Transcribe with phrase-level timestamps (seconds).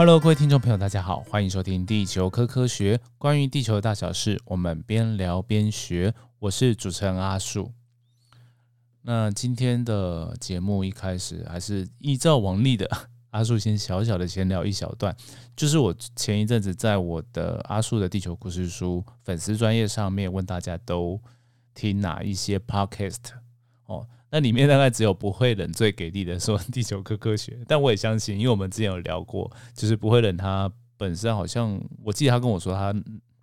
[0.00, 6.14] Hello，各位听众朋友，大家好，欢迎收听《地球科科学》，关于地球的大小事，我们边聊边学。
[6.38, 7.70] 我是主持人阿树。
[9.02, 12.88] 那今天的节目一开始还是依照往例的，
[13.32, 15.14] 阿树先小小的闲聊一小段，
[15.54, 21.20] 就是我前一阵子在我的阿树的地球故事书粉丝专业上面问大家都
[21.74, 23.32] 听哪一些 podcast
[23.84, 24.08] 哦。
[24.30, 32.94] 那里面大概只有不会冷最给力的说 地球科科学，但我也相信，因为我们之前有聊过，就是不会冷他本身好像，我记得他跟我说他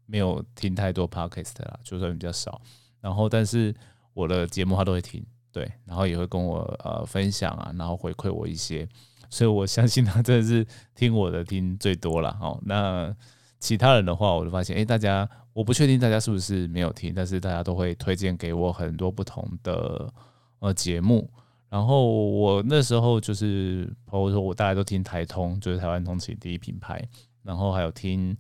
[0.06, 2.62] 没有听太多 podcast 啦，就算比较少。
[3.02, 3.76] 然后，但是
[4.14, 8.88] 我的节目他都会听，对，然后也会跟我呃分享啊，然后回馈我一些，
[9.30, 10.66] 所以我相信他真的是
[10.96, 12.58] 听我的听最多了哦。
[12.66, 13.14] 那
[13.60, 20.12] 其他人的话，我就发现，哎，大家我不确定大家是不是没有听，但是大家都会推荐给我很多不同的。
[20.60, 21.30] 呃，节目，
[21.70, 27.00] 然后我那时候就是，朋友说我大家都听台通，就是台湾通勤第一品牌，
[27.44, 28.36] 然后还有听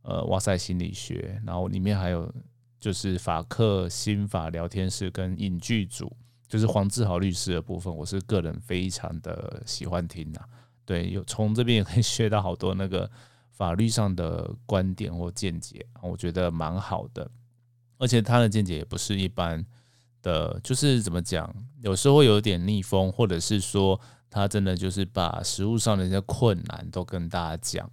[0.00, 2.32] 呃哇塞心理学，然后里面还有
[2.80, 6.10] 就是法克心法聊天室跟影剧组，
[6.48, 10.40] 就是黄志豪律师的部分，我是个人非常的喜欢听呐，
[10.86, 13.10] 对，有从这边也可以学到好多那个
[13.50, 17.30] 法律上的观点或见解，我觉得蛮好的，
[17.98, 19.62] 而且他的见解也不是一般。
[20.22, 27.90] 的，就是怎么讲，有时候有点逆风，或者是说他真的就是把实物上的一些困难都跟大家讲，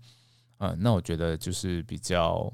[0.58, 2.52] 啊，那我觉得就是比较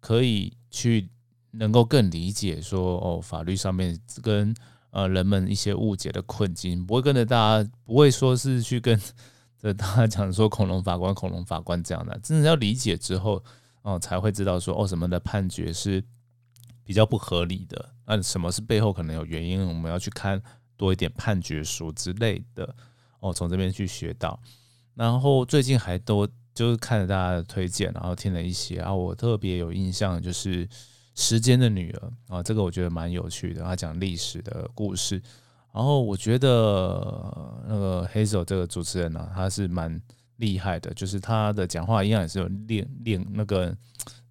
[0.00, 1.08] 可以去
[1.52, 4.54] 能够更理解说哦，法律上面跟
[4.90, 9.00] 呃人们一些误解的困境，不会跟着大家，不会说是去跟
[9.58, 13.42] 着大家讲说恐龙法官、恐龙法官这样的，真的要理解之后
[13.82, 16.04] 哦，才会知道说哦，什么的判决是。
[16.84, 19.66] 比较不合理的，那什么是背后可能有原因？
[19.66, 20.40] 我们要去看
[20.76, 22.74] 多一点判决书之类的
[23.20, 24.38] 哦，从这边去学到。
[24.94, 30.66] 然后最近还都就是看了大家的推荐，然后听了一些啊，我特别有印象就是
[31.14, 35.22] 《时间的女儿》啊，这个我觉得蛮有趣的，他讲历史的故事。
[35.72, 39.98] 然后我觉得那个黑手这个主持人呢，他是蛮
[40.36, 43.74] 厉害的，就是他的讲话一样也是有练练那个。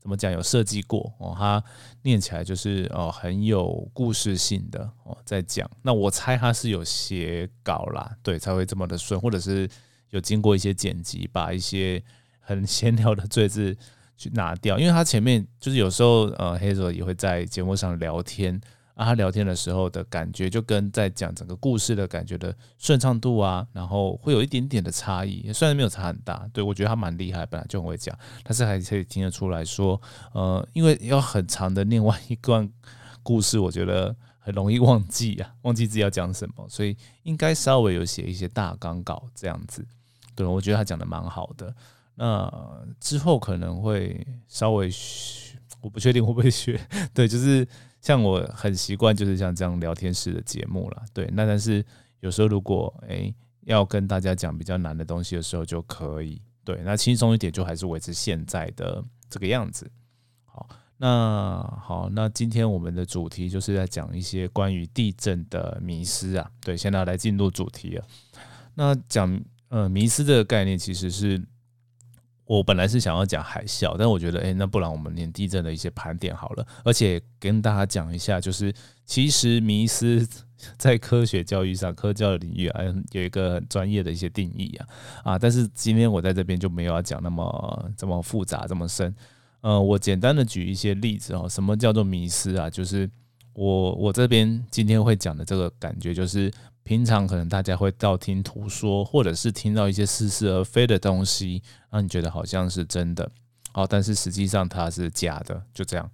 [0.01, 0.31] 怎么讲？
[0.31, 1.63] 有设计过哦，他
[2.01, 5.69] 念起来就是哦很有故事性的哦，在讲。
[5.83, 9.69] 那我猜他是有写稿啦，对，才会这么的顺，或者是
[10.09, 12.03] 有经过一些剪辑，把一些
[12.39, 13.77] 很 闲聊的罪字
[14.17, 14.79] 去拿掉。
[14.79, 18.59] 因为他前面就是有时候呃，黑泽也会在节目上聊天。
[19.01, 26.47] 啊，他聊天的时候的感觉就跟在讲整个故事的感觉的顺畅度啊，然后会有一点点的差异，虽然没有差很大。
[26.53, 29.99] 对我觉得他蛮厉害，本来就很会讲，但是还可以听得出来说，
[30.33, 32.69] 呃，因为要很长的念完一段
[33.23, 39.83] 故事，我觉得很容易忘记啊，忘记自己要讲什么，所以应该稍微有写一些大纲稿这样子。
[40.35, 41.73] 对，我觉得他讲的蛮好的。
[42.13, 42.53] 那
[42.99, 44.91] 之后可能会稍微，
[45.81, 46.79] 我不确定会不会学。
[47.15, 47.67] 对，就是。
[48.01, 51.29] 像我很习惯就是像这样聊天式的节目了，对。
[51.33, 51.85] 那但是
[52.19, 56.81] 有时候如果诶要跟大家讲比较难的东西的时候就可以，对。
[56.83, 59.89] 那轻松一点就还是维持现在的这个样子。
[60.45, 60.67] 好，
[60.97, 66.49] 那好，那今天我们的主题就是在讲一些关于地震的迷思啊。
[66.61, 68.03] 对，现在来进入主题了。
[68.73, 71.41] 那讲呃迷思这个概念其实是。
[72.57, 78.73] 我本来是想要讲海啸，但我觉得，哎，那不然我们连地震的一些盘点好了，而且跟大家讲一下，就是
[79.05, 80.27] 其实迷思
[80.77, 82.81] 在科学教育上，科教领域啊，
[83.13, 84.87] 有一个很专业的一些定义啊，
[85.23, 89.15] 啊，但是今天我在这边就没有要讲那么这么复杂这么深，
[89.61, 92.69] 呃，我简单的举一些例子哦，什么叫做迷思啊？
[92.69, 93.09] 就是
[93.53, 96.51] 我我这边今天会讲的这个感觉就是。
[96.83, 103.29] 平常可能大家会道听途说，或者是听到一些似是而非的东西，让你觉得好像是真的，
[103.73, 106.09] 哦，但是实际上它是假的，就这样。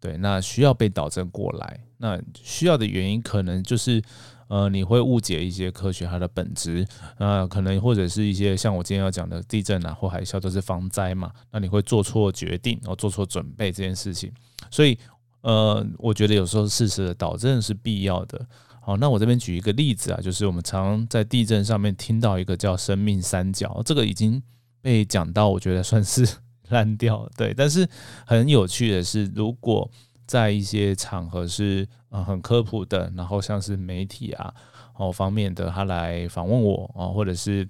[0.00, 1.80] 对，那需要被导正过来。
[1.96, 4.02] 那需要的原因可能就是，
[4.48, 6.86] 呃，你会误解一些科学它的本质，
[7.16, 14.30] 呃，可能或者是一些像我今天要讲的地震啊或海啸都是防灾嘛，那你会做错决定，然后做错准备这件事情。
[14.70, 14.98] 所以，
[15.40, 18.46] 呃，我觉得有时候事实的导正是必要的。
[18.86, 24.42] 好，那我这边举一个例子啊，就是我们常在地震上面听到一个叫“生命三角”，这个已经
[24.82, 26.28] 被讲到，我觉得算是
[26.68, 27.26] 烂掉。
[27.34, 27.88] 对，但是
[28.26, 29.90] 很有趣的是，如果
[30.26, 34.54] 在一些场合是呃很科普的，然后像是媒体啊
[34.96, 37.66] 哦方面的他来访问我哦，或者是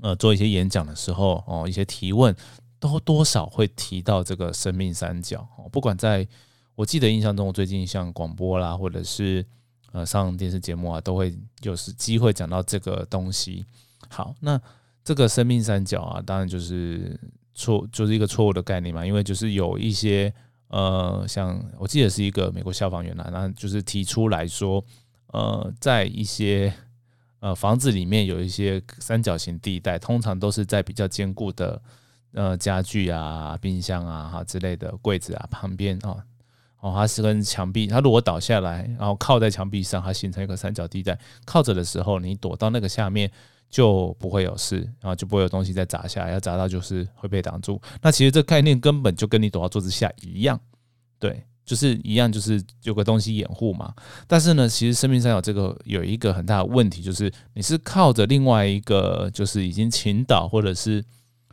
[0.00, 2.34] 呃做一些演讲的时候哦，一些提问
[2.80, 6.26] 都多少会提到这个“生命三角”哦，不管在
[6.74, 9.46] 我记得印象中，我最近像广播啦，或者是
[9.92, 13.64] 呃，上电视节目啊，都会有时机会讲到这个东西。
[14.08, 14.60] 好，那
[15.04, 17.18] 这个生命三角啊，当然就是
[17.54, 19.04] 错，就是一个错误的概念嘛。
[19.04, 20.32] 因为就是有一些
[20.68, 24.82] 呃，像我记得是一个美国消防员啊，那就是提出来说，
[25.26, 26.72] 呃，在一些
[27.40, 31.82] 呃房子里面有一些三角形地带，通常都是在比较坚固的
[32.32, 36.08] 呃家具啊、冰箱啊哈之类的柜子啊旁边啊。
[36.10, 36.24] 哦，
[36.82, 41.16] 哦它是跟墙壁，它如果倒下来，然后靠在墙壁上，它形成一个三角地带。
[41.44, 43.30] 靠着的时候，你躲到那个下面
[43.70, 47.80] 就不会有事，然后就不会有东西再砸下来，要砸到就是会被挡住。
[48.00, 50.60] 那其实这概念根本就跟你躲到桌子下一样，
[51.20, 53.94] 对，就是一样，就是有个东西掩护嘛。
[54.26, 61.04] 但是呢，其实生命三角这个有一个很大的问题，就是你是靠着另外一个就是已经倾倒或者是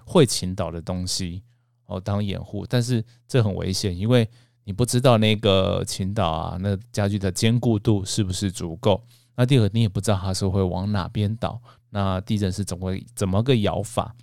[0.04, 1.44] 会倾倒的东西
[1.86, 4.28] 哦当掩护，但是这很危险，因为。
[4.64, 9.04] 你不知道那个倾倒啊，那家具的坚固度是不是足够？
[9.36, 14.16] 那第二个，你也不知道它是会往哪边倒，那地震是怎么怎么个摇法？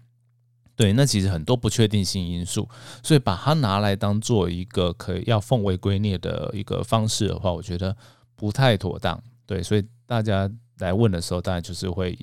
[0.76, 2.68] 对，那其实很多不确定性因素，
[3.02, 7.96] 所以把它拿来当做一个可以要奉为圭臬的一个方式的话，我觉得
[8.34, 9.22] 不太妥当。
[9.46, 12.16] 对，所以大家来问的时候，当然就是会。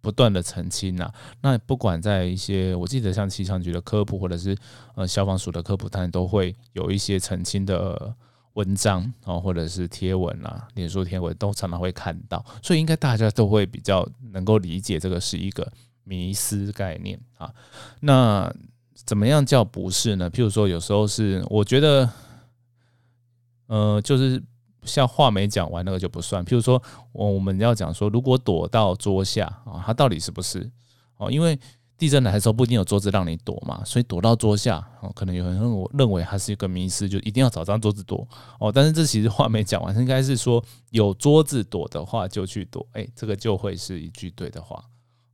[0.00, 4.56] 不断的澄清呐，那不管在一些，我记得像气象局的科普，或者是
[4.94, 8.14] 呃消防署的科普，当然都会有一些澄清的
[8.54, 15.70] 文章啊，或者是贴文啊，脸书贴文都常常会看到，所以应该大家都会比较能够理解这个是一个
[16.04, 17.52] 迷思概念啊。
[18.00, 18.52] 那
[18.94, 20.30] 怎么样叫不是呢？
[20.30, 22.10] 譬如说，有时候是我觉得，
[23.66, 24.42] 呃，就是。
[24.84, 26.44] 像话没讲完，那个就不算。
[26.44, 26.82] 譬如说，
[27.12, 30.70] 我我们要讲说，如果躲到桌下啊，它到底是不是
[31.16, 31.30] 哦？
[31.30, 31.58] 因为
[31.98, 35.60] 地震来的时候不一定有桌子让你躲嘛，所以躲到桌下哦，可能有人
[35.92, 38.26] 认为它是一个迷失，就一定要找张桌子躲
[38.58, 38.72] 哦。
[38.72, 44.82] 但是这其实话没讲完，应该是说有桌子躲的话就去躲，哎，这个就会是一句对的话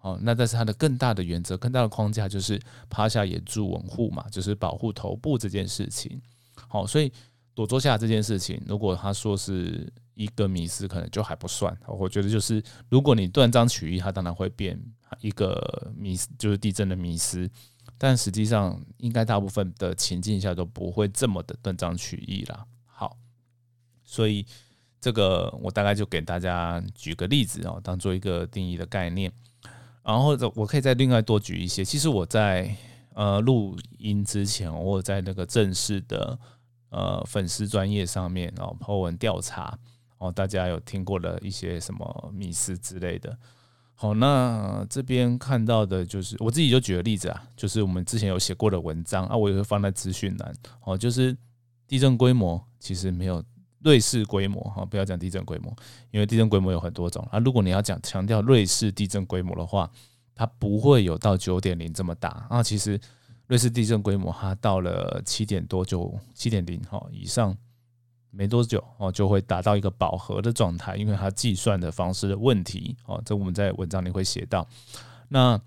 [0.01, 0.19] 哦。
[0.23, 2.61] 那但是它的更大的原则、更大的框架就是
[2.91, 6.21] 趴下也助稳护嘛，就是保护头部这件事情。
[6.69, 7.13] 好，所以。
[7.57, 11.75] 躲桌下这件事情，如果他说是一个迷思，可能就还不算。
[11.89, 14.79] 我觉得就是，如果你断章取义，它当然会变
[15.23, 17.49] 一个迷思，就是地震的迷思。
[17.97, 22.67] 但实际上，应该大部分的情境下都不会这么的断章取义啦。
[22.85, 23.17] 好，
[24.05, 24.45] 所以
[25.01, 29.33] 这个我大概就给大家举个例子哦，当做一个定义的概念。
[30.03, 31.83] 然后我可以再另外多举一些。
[31.83, 32.77] 其实我在
[33.15, 36.39] 呃录音之前，我在那个正式的。
[36.97, 39.79] 呃，粉丝专业上面哦，破文调查
[40.17, 43.37] 哦，大家有听过的一些什么迷思之类的。
[43.95, 50.55] 好，那这边看到的就是我自己就举个例子啊，就是我们之前有写过的文章啊，我也会放在资讯栏
[50.85, 50.97] 哦。
[50.97, 51.37] 就是
[51.87, 53.45] 地震规模其实没有
[53.81, 55.71] 瑞士规模哈，不要讲地震规模，
[56.11, 57.39] 因为地震规模有很多种啊。
[57.41, 59.91] 如果你要讲强调瑞士地震规模的话，
[60.35, 62.63] 它不会有到九点零这么大啊。
[62.63, 62.99] 其实。
[63.47, 67.57] 瑞士地震规模，它到了七点多就七点零哈以上，
[68.31, 74.67] 没多久哦就会达到一个饱和的状态，因为它计算的方式的问题哦，这我们在文章里会写到。
[75.29, 75.61] 那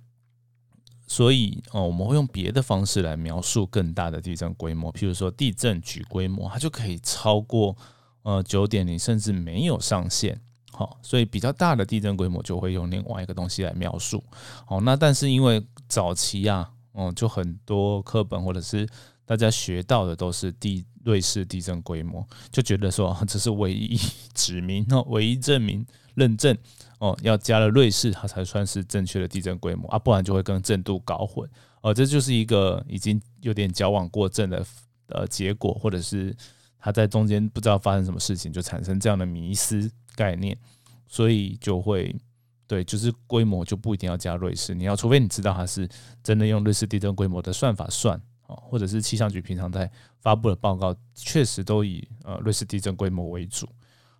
[1.07, 7.75] 所以哦，我们会用别的方式来描述更大的地震规模，譬如说地震局规模，它就可以超过
[8.23, 10.39] 呃九点零，甚至没有上限。
[10.71, 14.21] 好，所以比较大的地震规模就会用另外一个东西来描述。
[14.65, 16.69] 好，那但是因为早期啊。
[16.91, 18.87] 哦，就很多课本或者是
[19.25, 23.97] 大家学到的都是地瑞士地震规模，就觉得说这是唯一
[24.33, 26.57] 指明哦，唯一证明认证
[26.99, 31.49] 哦，要加了瑞士它才算是正确的地震规模啊，不然就会跟震度搞混
[31.81, 34.65] 哦，这就是一个已经有点矫枉过正的
[35.07, 36.35] 呃结果，或者是
[36.79, 40.57] 他在中间不知道发生什么事情，就产生这样的迷失概念，
[41.07, 42.15] 所以就会。
[42.69, 45.89] 对，就是规模就不一定要加瑞士，你要除非你知道它是
[46.21, 53.67] 真的用瑞士地震规模的算法算哦，或者是气象局平常在发布的报告确实都以呃瑞士地震规模为主。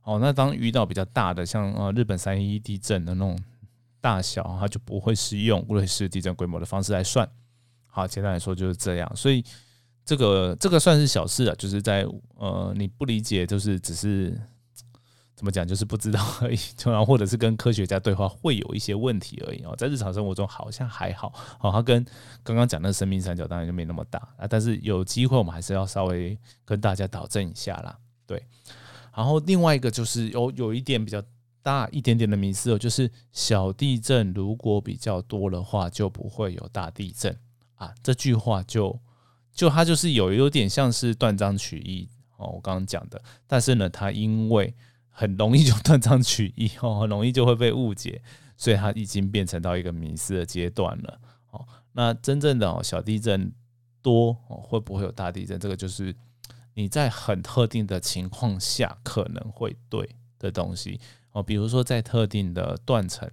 [0.01, 3.38] 哦，那当遇到比较大的像呃日本三一地震的那种
[4.01, 7.29] 大小，它就不会是用瑞士地震规模的方式来算。
[7.86, 9.15] 好，简单来说就是这样。
[9.15, 9.46] 所以
[10.03, 12.03] 这个这个算是小事啊，就是在
[12.36, 14.36] 呃你不理解，就是只是。
[15.39, 22.05] 怎么讲就是不知道而已， 然后或者是跟科学家对话会有一些问题而已哦，在日常生活中好像还好，哦，它跟
[22.43, 28.43] 刚刚讲的生命三角当然就没那么大啊，但是有机会我们还是要稍微跟大家导正一下啦，对。
[29.15, 31.24] 然后另外一个就是有有一点比较
[31.62, 37.34] 大一点点的迷思哦，就是小地震如果比较多的话就不会有大地震
[37.75, 39.00] 啊，这句话就
[39.53, 44.74] 就它就是有有点像是断章取义哦，我刚刚讲的，但是呢，它因为
[45.19, 48.21] 很容易就断章取义哦，很容易就会被误解，
[48.55, 51.19] 所以它已经变成到一个迷失的阶段了。
[51.51, 53.51] 哦，那真正的哦小地震
[54.01, 55.59] 多哦，会不会有大地震？
[55.59, 56.15] 这个就是
[56.73, 60.09] 你在很特定的情况下可能会对
[60.39, 61.01] 的东西
[61.33, 63.29] 哦，比如说在特定的断层。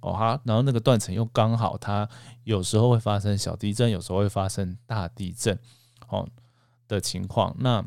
[0.00, 2.08] 哦哈，然后那个断层又刚好，它
[2.42, 5.56] 有时候会发生小地震，有时候会发生大地震，
[6.08, 6.28] 哦
[6.86, 7.84] 的情况，那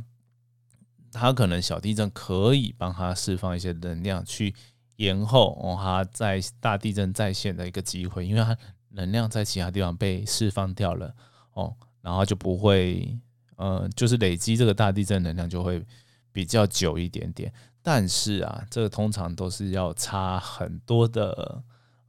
[1.11, 4.53] 它可能小地震可以帮它释放一些能量，去
[4.95, 8.57] 延后哦它在大地震再现的一个机会，因为它
[8.89, 11.13] 能量在其他地方被释放掉了，
[11.53, 13.17] 哦，然后就不会，
[13.55, 15.85] 呃，就是累积这个大地震能量就会
[16.31, 21.63] 比较久一点点，但是啊，这个通常都是要差很多的。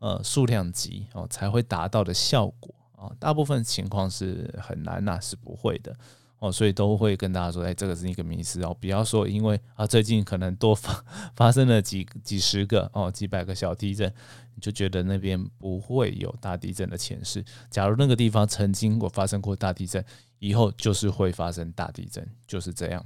[0.04, 5.97] 呃，数量级哦才会达到的效果啊，大部分情况是很难呐，是不会的
[6.42, 11.04] 哦，所以都会跟大家说，哎，这个是一个迷思哦，不要说因为啊最近可能多发
[11.37, 14.12] 发生了几几十个哦几百个小地震，
[14.56, 17.44] 你就觉得那边不会有大地震的前世。
[17.70, 20.04] 假如那个地方曾经我发生过大地震，
[20.40, 23.04] 以后就是会发生大地震，就是这样。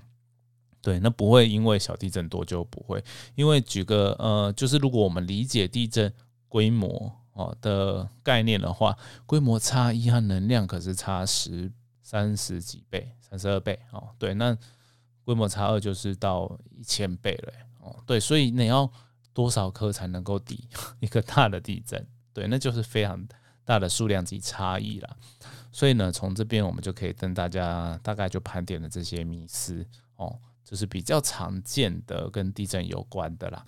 [0.81, 6.13] 对，那不会因为小地震多就不会，因为举个呃，就是如果我们理解地震。
[6.49, 11.71] 规模哦的概念的话，规模差一和能量可是差十
[12.07, 14.15] 三十几倍，三十二倍哦。
[14.17, 14.57] 对，那
[15.25, 17.97] 规模差二就是到一千倍了哦。
[18.07, 18.89] 对，所以你要
[19.33, 20.69] 多少颗才能够抵
[21.01, 22.07] 一个大的地震？
[22.33, 23.27] 对，那就是非常
[23.65, 25.17] 大的数量级差异了。
[25.73, 29.85] 所以呢，从这边我们就可以跟大家大概就盘点了这些迷思
[30.15, 33.67] 哦，就是比较常见的跟地震有关的啦。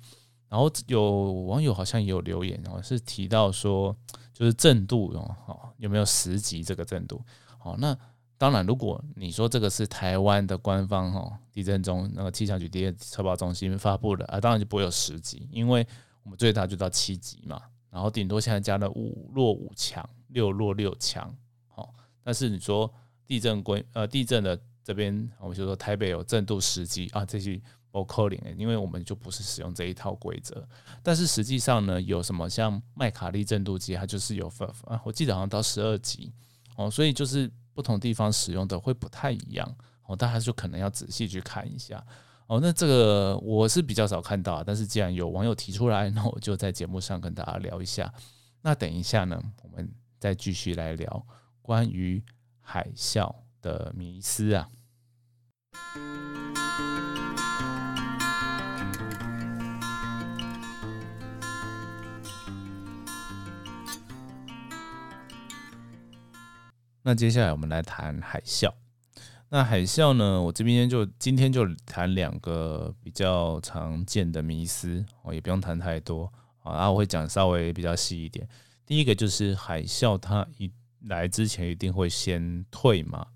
[0.49, 3.97] 然后有网友好像有留言哦，是提到说，
[4.33, 5.13] 就是震度
[5.47, 7.21] 哦，有没有十级这个震度？
[7.65, 7.99] 哦，那
[8.39, 15.87] 当然，如果你说这个是台湾的官方哈地震中那个气象局地震测报中心发布的啊，当然就不会有十级，因为
[16.23, 21.35] 我们最大就到七级嘛，然后顶多现在加了五弱五强，六弱六强，
[21.67, 21.93] 好，
[22.23, 22.91] 但是你说
[23.27, 27.61] 地震规呃地震的这边，我们就说台北有震度十级啊，这些。
[27.91, 30.65] 不扣零因为我们就不是使用这一套规则，
[31.03, 36.33] 但是实际上呢，有什么像麦卡利震度计，它就是有分啊，我记得好像到十二级
[36.77, 42.05] 哦，所以就是不同地方使用的会不太一样哦，大家就可能要仔细去看一下
[42.49, 42.59] 哦。
[42.61, 48.13] 那这个我是比较少看到，但是既然有网友提出来，那我就在节目上跟大家聊一下。
[48.63, 51.25] 那等一下呢，我们再继续来聊
[51.63, 52.21] 关于
[52.61, 53.33] 海啸
[53.63, 54.69] 的迷思啊。
[67.09, 68.71] 那接下来我们来谈海啸。
[69.49, 70.43] 那海啸呢？
[70.43, 76.31] 我这边就今天就谈两个比较常见的迷思，哦，也不用谈太多
[76.63, 76.75] 啊。
[76.75, 78.47] 然后我会讲稍微比较细一点。
[78.85, 80.71] 第一个就是海啸它一
[81.07, 83.27] 来之前一定会先退嘛？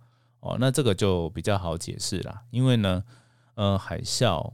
[0.40, 2.42] 哦，那这个就比较好解释啦。
[2.50, 3.02] 因为呢，
[3.54, 4.52] 呃，海啸，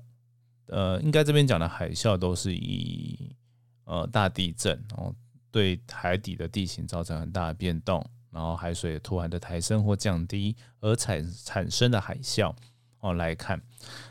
[0.67, 3.35] 呃，应该这边讲的海啸都是以
[3.83, 5.13] 呃大地震哦，
[5.51, 8.09] 对海底的地形造成很大的变动。
[8.31, 12.55] 然后海水突然的抬升或降低而产产生的海啸
[13.01, 13.61] 哦来看，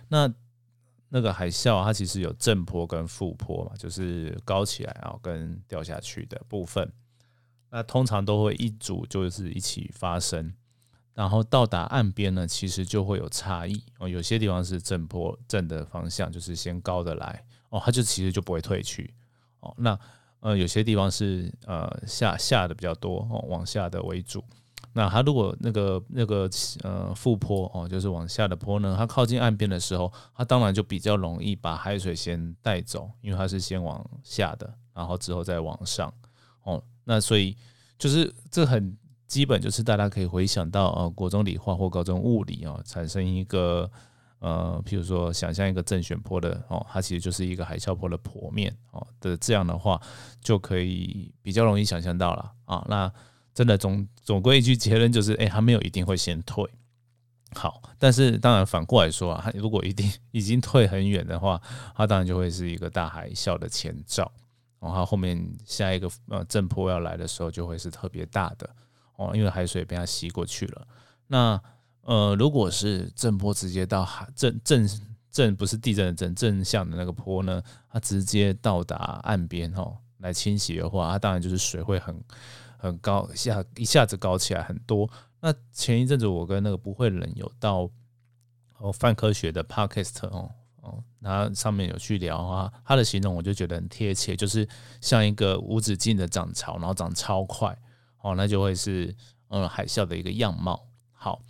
[0.07, 0.33] 那
[1.09, 6.91] 那个海啸它其实有正坡跟负坡嘛，就是高起来啊跟掉下去的部分。
[7.69, 10.53] 那通常都会一组就是一起发生，
[11.13, 14.07] 然后到达岸边呢，其实就会有差异哦。
[14.07, 19.13] 有些地方是正坡正的方向，就是先高的来哦，它就其实就不会退去
[19.59, 19.73] 哦。
[19.77, 19.99] 那
[20.39, 24.43] 呃，有些地方是呃下下的比较多哦，往下的为主。
[24.93, 26.49] 那它如果那个那个
[26.83, 36.11] 呃负坡哦，就是往下的坡呢，它靠近岸边的时候，它当然就比较容易把海水先带走，因为它是先往下的，然后之后再往上
[36.63, 36.81] 哦。
[37.03, 37.55] 那所以
[37.97, 38.95] 就是这很
[39.27, 43.89] 基本，就是大家可以回想到呃，国中理化或高中物理哦，产生一个。
[44.39, 49.99] 呃，譬如说，想象一个正弦坡的哦，它其实就是一个海啸坡的坡面哦的这样的话，
[50.41, 52.85] 就可以比较容易想象到了啊。
[52.87, 53.11] 那
[53.53, 56.63] 真的总总归一句结论就是，哎，它没有一定会先退。
[57.55, 61.59] 好，但是当然反过来说啊，它如果一定已经退很远的话，
[61.95, 64.31] 它当然就会是一个大海啸的前兆。
[64.79, 68.69] 然后后面下一个呃正坡要来的时候，就会是特别大的
[69.15, 70.87] 哦，因为海水被它吸过去了。
[71.25, 71.59] 那
[72.07, 74.89] 呃，如果是正坡直接到海正正
[75.29, 77.61] 正不是地震的正正向的那个坡呢，
[77.91, 82.23] 它直接到达岸边哦，来侵袭的话，它当然就是水会很
[82.77, 85.09] 很高，下一下子高起来很多。
[85.41, 87.89] 那前一阵子我跟那个不会人有到
[88.77, 90.49] 哦泛科学的 podcast 哦
[90.81, 94.65] 哦，那上面有去聊啊，他的形容我就觉得很贴切，就是
[95.01, 97.77] 像一个无止境的涨潮，然后涨超快，
[98.21, 99.13] 哦，那就会是
[99.49, 100.87] 嗯海啸的一个样貌。
[101.11, 101.41] 好，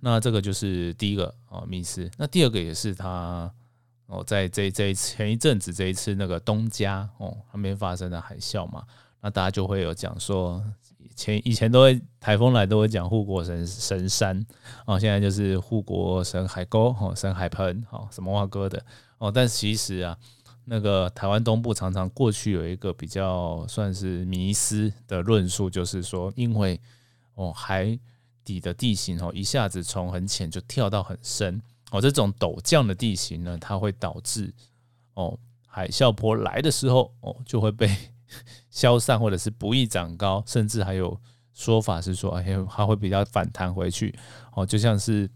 [0.00, 2.10] 那这个就是第一个哦，迷思。
[2.16, 3.52] 那第二个也是它
[4.06, 8.84] 哦，在这这前一阵子这一次那个东家哦那边发生的海啸嘛，
[9.20, 10.62] 那大家就会有讲说。
[11.16, 14.46] 前以前都会台风来都会讲护国神神山
[14.86, 18.80] 哦，现在就是护国神海沟哦，神海盆哦，什么话哥的
[19.18, 20.16] 哦，但其实啊，
[20.64, 26.80] 那个台湾东部常常过去有一个比较算是迷失的论述，就是说因为
[27.34, 27.98] 哦海
[28.48, 34.52] 底的地形哦一下子从很浅就跳到很深哦，这种陡降的地形呢，它会导致
[35.14, 37.94] 哦海啸波来的时候哦就会被。
[38.68, 41.18] 消散或者是不易长高，甚至还有
[41.54, 44.14] 说法是说，哎，它会比较反弹回去，
[44.52, 45.26] 哦，就像是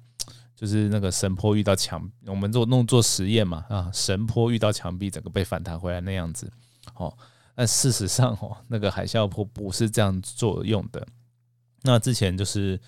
[0.55, 6.53] 就是那个神坡遇到墙，我们做弄做实验嘛，啊，神坡遇到墙壁，整个被反弹回来那样子，
[6.95, 7.17] 哦，
[7.55, 11.09] 但事实上哦，那个海啸坡不是这样作用的。
[11.81, 12.79] 那之前就是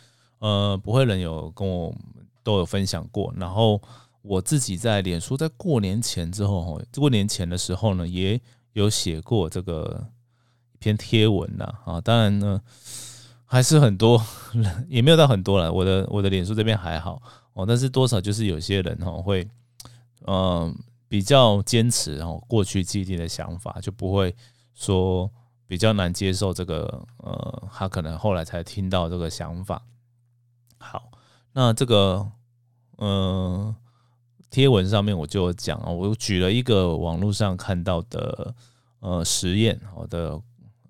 [0.45, 1.95] 呃，不会人有跟我
[2.43, 3.81] 都有分享过，然后
[4.21, 8.41] 我自己在脸书在过年前之后，哦，过年前的时候呢，也。
[8.75, 10.05] 有写过这个
[10.73, 12.61] 一篇贴文呐，啊，当然呢，
[13.45, 14.21] 还是很多，
[14.89, 15.73] 也没有到很多了。
[15.73, 17.23] 我的我的脸书这边还好
[17.53, 19.49] 哦，但是多少就是有些人哦会，
[20.27, 24.35] 嗯，比较坚持哦过去既定的想法，就不会
[24.75, 25.31] 说
[25.69, 29.81] 比较难接受这个，呃，他可能后来才听到这个想法。
[30.85, 31.11] 好，
[31.53, 32.31] 那这个，
[32.99, 33.75] 嗯。
[34.51, 38.55] 贴文上面我就讲啊，我举了一个网络上看到的
[39.01, 40.41] 呃实验，我的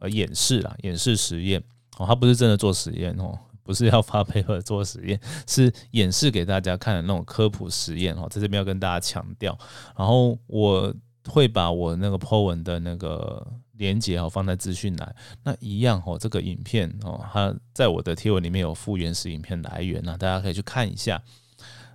[0.00, 1.58] 呃演示啦，演示实验
[1.96, 9.58] 哦，他不是真的做实验哦，不是要发配合做实验，是演示给大家看的那种科普实验哦，在这边要跟大家强调。
[9.96, 10.94] 然后我
[11.26, 21.22] 会把我那个 po 文的那个连接哦放在资讯栏，那一样哦，这个影片哦，它在我的贴文里面有附原始影片来源那大家可以去看一下。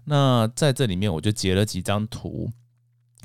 [0.05, 2.49] 那在这里面，我就截了几张图，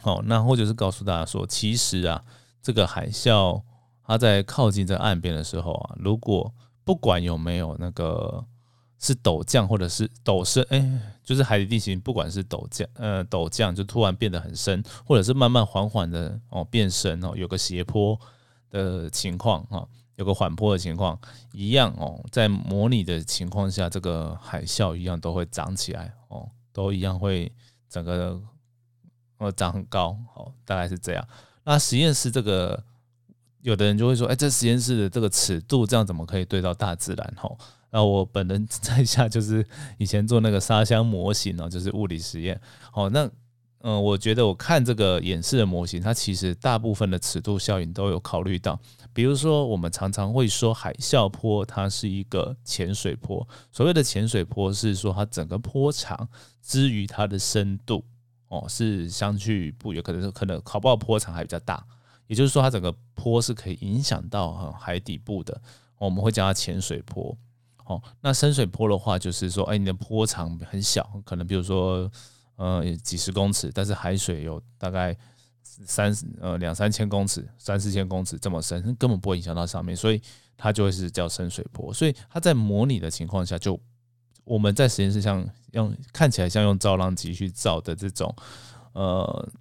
[0.00, 2.22] 好，那或者是告诉大家说，其实啊，
[2.62, 3.62] 这个海啸
[4.06, 6.52] 它在靠近这岸边的时候啊，如果
[6.84, 8.44] 不管有没有那个
[8.98, 18.18] 是陡降或者是陡升，哎，就是海底地形，不管是陡降，呃，陡降就突然变得很深，或者是慢慢缓缓的哦变深哦，有个斜坡
[18.82, 21.18] 的情况哈，有个缓坡的情况，
[21.52, 26.50] 一样哦，在模拟的情况下，这个海啸一样都会涨起来哦。
[26.72, 27.52] 都一样会
[27.88, 28.36] 整个
[29.38, 31.24] 呃长很高，好，大概是这样。
[31.62, 32.82] 那实验室这个，
[33.62, 37.34] 有的人就会说，哎，这实验室的这个尺度，这样怎么可以对到大自然？
[37.36, 37.56] 吼，
[37.90, 39.64] 那我本人 在下就是
[39.98, 42.60] 以前做那个沙箱模型呢，就是物理实验。
[42.90, 43.30] 好，那
[43.86, 48.80] 嗯，我觉得我看这个演示的模型，它其实大部分的尺度效应都有考虑到。
[49.12, 53.46] 比如说，我们常常会说海啸坡，它是一个潜水坡。
[53.70, 56.26] 所谓的潜水坡，是说它整个坡长
[56.62, 58.02] 之于它的深度，
[58.48, 61.84] 哦，是相去不远，可能是可能考不好坡长还比较大。
[62.26, 65.60] 也就是说，它整个坡是可以影响到海底部的，
[65.98, 67.36] 我们会叫它潜水坡。
[67.84, 72.10] 哦，那深水坡的话，就是说，哎，你的坡长很小，可能比如说，
[72.56, 75.16] 呃，几十公尺，但是海水有大概。
[75.86, 80.22] 三呃两三千公尺，三四千公尺这么深，根本不会影响到上面，所以
[80.56, 81.92] 它就会是叫深水坡。
[81.92, 83.80] 所以它在模拟的情况下，就
[84.44, 88.32] 我们在实验室像用看起来像用造浪机去造的这种
[88.92, 89.52] 呃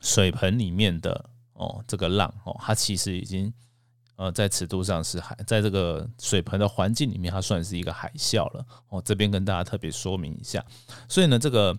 [0.00, 3.52] 水盆里面的哦这个浪哦，它其实已经
[4.16, 9.00] 呃在尺度上是海，在这个水盆的环境里面，它算是一个海啸了哦。
[9.04, 10.64] 这边跟大家特别说明一下，
[11.08, 11.78] 所以呢这个。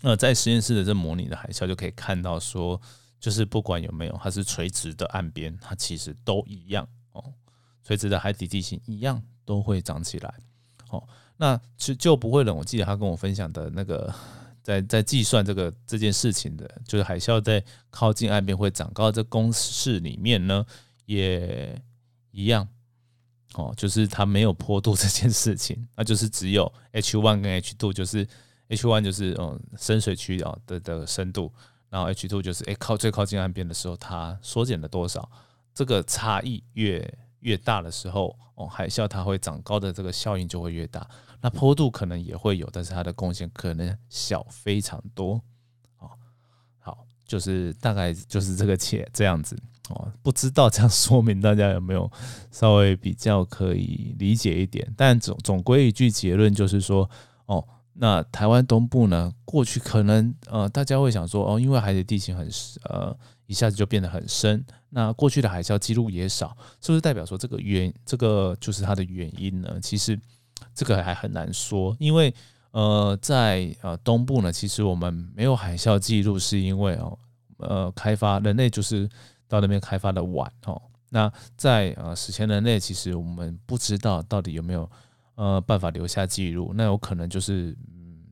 [0.00, 2.80] 那在实验室的这模拟的海啸就可以看到，说
[3.18, 7.24] 就是不管有没有，它是垂直的岸边，它其实都一样哦。
[7.82, 10.32] 垂直的海底地形一样都会长起来
[10.90, 11.02] 哦。
[11.36, 12.56] 那就就不会冷。
[12.56, 14.14] 我记得他跟我分享的那个，
[14.62, 20.64] 在在计算这个这件事情的，就是海啸在靠近岸边会长高这公式里面呢，
[21.06, 21.76] 也
[22.30, 22.68] 一样
[23.54, 23.74] 哦。
[23.76, 28.24] 就是它没有坡度这件事情，那就是只有 h one 跟 h two 就是。
[28.68, 31.52] H one 就是嗯深水区啊的的深度，
[31.88, 35.28] 然后 H two 就是诶靠最靠近岸边的时候，它缩减了多少？
[35.74, 41.08] 这个差异越越大的时候，哦海啸它会长高的这个效应就会越大。
[41.40, 45.40] 那坡度可能也会有，但是它的贡献可能小非常多。
[45.98, 46.10] 哦，
[46.78, 49.56] 好，就是大概就是这个切这样子
[49.88, 52.10] 哦，不知道这样 说明大家有没有
[52.50, 54.92] 稍微比较可以理解一点？
[54.96, 57.08] 但总总归一句结论就是说，
[57.46, 57.66] 哦。
[58.00, 62.48] 那台湾东部呢，过去可能呃大家会想说哦，因为海底地形很
[62.84, 69.80] 呃一下子就变得很深，那过去的海啸记录也少，是不是代表说这个原这个就是它的原因呢？
[69.82, 70.16] 其实
[70.74, 72.32] 这个还很难说，因为
[72.70, 77.18] 呃在呃东部呢，其实我们没有海啸记录，是因为哦
[77.56, 79.08] 呃开发人类就是
[79.48, 80.80] 到那边开发的晚哦。
[81.10, 84.88] 那在呃史前人类，其实我们不知道到底有没有
[85.38, 88.26] 呃办法留下记录，那有可能就是嗯，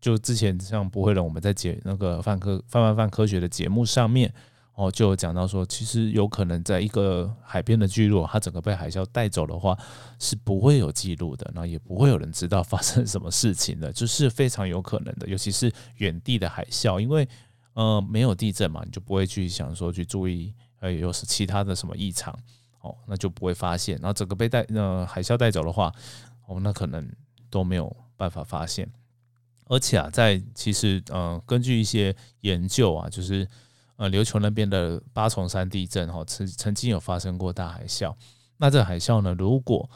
[0.00, 4.32] 就之前像不会人我们在解那个范科泛泛泛科学的节目上面
[4.74, 9.76] 哦，就讲到说，其实有可能在一个海边的聚落，它整个被海啸带走的话，
[10.18, 17.28] 是不会有记录的，那也不会有人知道发生什么事情的， 就是非常有可能的，尤其是远地的海啸，因为
[17.74, 20.54] 呃没有地震嘛，你就不会去想说去注意。
[20.80, 22.38] 呃，有是其他的什么异常
[22.82, 23.96] 哦，那就不会发现。
[24.02, 25.90] 然后整个被带呃海啸带走的话，
[26.46, 27.10] 哦，那可能
[27.50, 28.90] 都没有办法发现。
[29.66, 33.48] 而且啊，在其实呃，根据一些研究啊，就是
[33.96, 38.14] 呃琉球那边的八重山地震哈，曾曾经有发生过大海啸。
[38.58, 39.88] 那这海啸呢，如果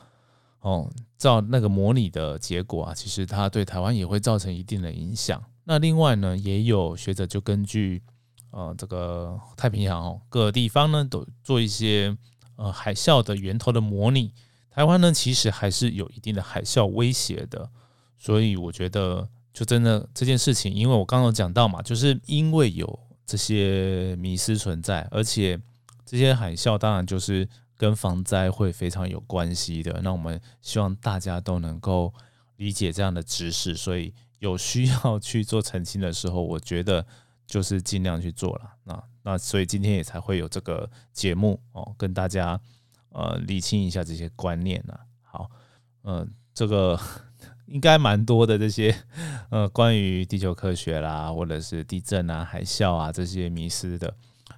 [0.61, 5.43] 哦照那个模拟的结果啊，其实它对台湾也会造成一定的影响。
[5.65, 8.03] 那另外呢，也有学者就根据
[8.51, 12.17] 呃，这个太平洋哦，各地方呢都做一些
[12.57, 14.33] 呃海啸的源头的模拟。
[14.79, 17.69] 台湾呢，其实还是有一定的海啸威胁的，
[18.17, 25.61] 所以我觉得就真的这件事情，因为我刚刚讲到嘛，就是因为有这些迷失存在，而且
[26.07, 30.01] 这些海啸当然就是跟防灾会非常有关系的。
[30.01, 32.15] 那我们希望大家都能够
[32.59, 37.05] 理解这样的知识，所以有需要去做澄清的时候，我觉得。
[37.49, 42.61] 就是尽量去做了，那那所以今天也才会有这个节目哦，跟大家
[43.11, 44.99] 呃理清一下这些观念呢。
[45.23, 45.51] 好，
[46.05, 46.99] 嗯，这个
[47.67, 48.95] 应该蛮多的这些
[49.51, 54.15] 呃关于地球科学啦，或者是地震啊、海啸啊这些迷失的。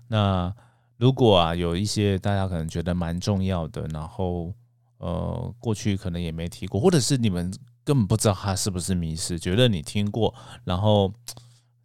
[0.08, 0.54] 那
[0.96, 4.52] 如果啊有一些大家可能觉得蛮重要的，然后
[4.98, 7.52] 呃过去可能也没提过，或者是你们
[7.84, 10.34] 根本不知道它是不是迷失，觉得你听过，
[10.64, 11.12] 然后。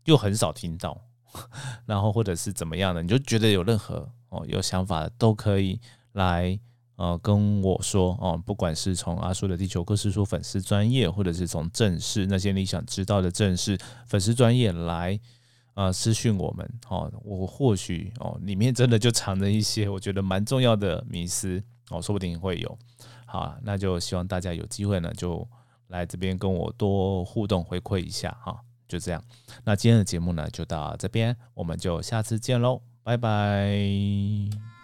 [0.05, 1.01] 又很少听到，
[1.87, 5.81] 然后或者是怎么样的，你就觉得有任何哦有想法的都可以
[6.15, 6.59] 来
[6.97, 15.17] 呃跟我说哦，不管是从阿叔的地球科师书粉丝专业，或者是从正式那些你想知道的正式粉丝专业来
[15.75, 22.77] 呃私讯我们哦，我或许哦里面真的就藏着一些我觉得蛮重要的迷思哦，说不定会有
[23.25, 25.47] 好，那就希望大家有机会呢就
[25.87, 28.59] 来这边跟我多互动回馈一下哈。
[28.87, 29.19] 就这样，
[29.63, 34.74] 那今天的节目呢，就到这边，我们就下次见喽，拜拜。